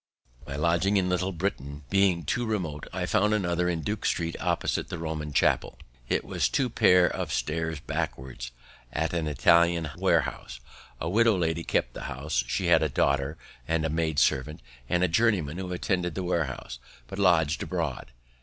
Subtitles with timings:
[0.47, 4.85] My lodging in Little Britain being too remote, I found another in Duke street, opposite
[4.85, 5.77] to the Romish Chapel.
[6.09, 8.49] It was two pair of stairs backwards,
[8.91, 10.59] at an Italian warehouse.
[10.99, 13.37] A widow lady kept the house; she had a daughter,
[13.67, 18.07] and a maid servant, and a journeyman who attended the warehouse, but lodg'd abroad.